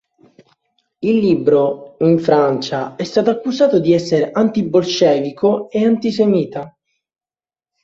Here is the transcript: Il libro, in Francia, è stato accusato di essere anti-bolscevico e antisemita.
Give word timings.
Il 1.01 1.17
libro, 1.17 1.95
in 1.99 2.17
Francia, 2.17 2.95
è 2.95 3.03
stato 3.03 3.29
accusato 3.29 3.79
di 3.79 3.93
essere 3.93 4.31
anti-bolscevico 4.31 5.69
e 5.69 5.85
antisemita. 5.85 6.75